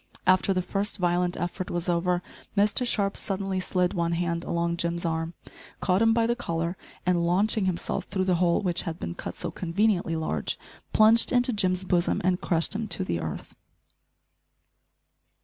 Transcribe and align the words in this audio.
After 0.25 0.51
the 0.51 0.63
first 0.63 0.97
violent 0.97 1.37
effort 1.37 1.69
was 1.69 1.87
over, 1.87 2.23
Mr 2.57 2.87
Sharp 2.87 3.15
suddenly 3.15 3.59
slid 3.59 3.93
one 3.93 4.13
hand 4.13 4.43
along 4.43 4.77
Jim's 4.77 5.05
arm, 5.05 5.35
caught 5.79 6.01
him 6.01 6.11
by 6.11 6.25
the 6.25 6.35
collar, 6.35 6.75
and, 7.05 7.23
launching 7.23 7.65
himself 7.65 8.05
through 8.05 8.23
the 8.23 8.37
hole 8.41 8.63
which 8.63 8.81
had 8.81 8.99
been 8.99 9.13
cut 9.13 9.37
so 9.37 9.51
conveniently 9.51 10.15
large, 10.15 10.57
plunged 10.91 11.31
into 11.31 11.53
Jim's 11.53 11.83
bosom 11.83 12.19
and 12.23 12.41
crushed 12.41 12.73
him 12.73 12.87
to 12.87 13.03
the 13.03 13.19
earth. 13.19 13.55